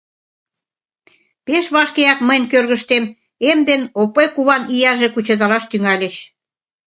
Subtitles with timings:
[1.45, 3.03] Пеш вашкеак мыйын кӧргыштем
[3.49, 6.15] эм ден Опой куван ияже кучедалаш тӱҥальыч.